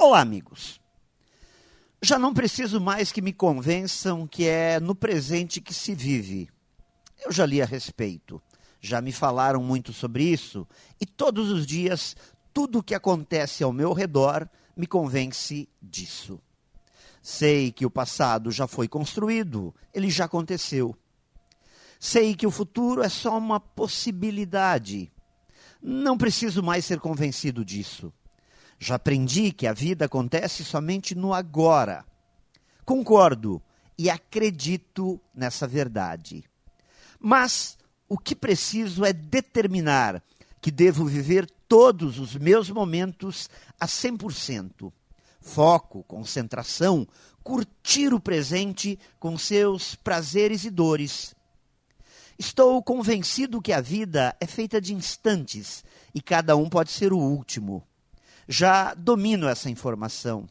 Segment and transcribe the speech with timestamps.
[0.00, 0.80] Olá, amigos.
[2.00, 6.48] Já não preciso mais que me convençam que é no presente que se vive.
[7.18, 8.40] Eu já li a respeito,
[8.80, 10.64] já me falaram muito sobre isso
[11.00, 12.16] e todos os dias
[12.54, 16.40] tudo o que acontece ao meu redor me convence disso.
[17.20, 20.96] Sei que o passado já foi construído, ele já aconteceu.
[21.98, 25.10] Sei que o futuro é só uma possibilidade.
[25.82, 28.12] Não preciso mais ser convencido disso.
[28.78, 32.04] Já aprendi que a vida acontece somente no agora.
[32.84, 33.60] Concordo
[33.98, 36.44] e acredito nessa verdade.
[37.18, 37.76] Mas
[38.08, 40.22] o que preciso é determinar
[40.60, 44.92] que devo viver todos os meus momentos a 100%.
[45.40, 47.06] Foco, concentração,
[47.42, 51.34] curtir o presente com seus prazeres e dores.
[52.38, 55.84] Estou convencido que a vida é feita de instantes
[56.14, 57.84] e cada um pode ser o último
[58.46, 60.46] já domino essa informação.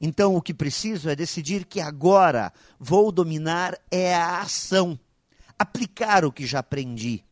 [0.00, 4.98] Então, o que preciso é decidir que agora vou dominar é a ação,
[5.58, 7.24] aplicar o que já aprendi.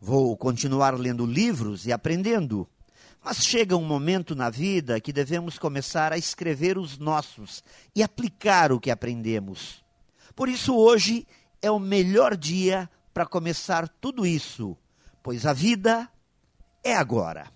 [0.00, 2.68] Vou continuar lendo livros e aprendendo,
[3.24, 8.70] mas chega um momento na vida que devemos começar a escrever os nossos e aplicar
[8.70, 9.84] o que aprendemos.
[10.36, 11.26] Por isso, hoje
[11.60, 14.76] é o melhor dia para começar tudo isso,
[15.22, 16.08] pois a vida
[16.84, 17.55] é agora.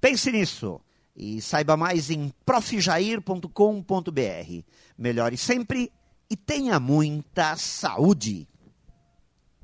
[0.00, 0.80] Pense nisso
[1.16, 4.62] e saiba mais em profjair.com.br.
[4.96, 5.90] Melhore sempre
[6.30, 8.46] e tenha muita saúde.